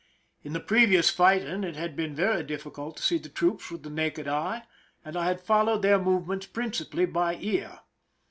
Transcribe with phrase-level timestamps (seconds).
[0.43, 3.91] In the previous fighting it had been very difficult to see the troops with the
[3.91, 4.63] naked eye,
[5.05, 7.81] and I had followed their movements principally by ear.